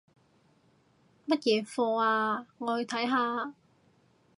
[1.27, 2.47] 乜嘢課吖？
[2.57, 3.53] 我去睇下